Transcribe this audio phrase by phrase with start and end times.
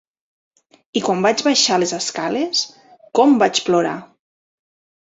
[1.01, 2.65] I quan vaig baixar les escales,
[3.21, 3.97] com vaig plorar!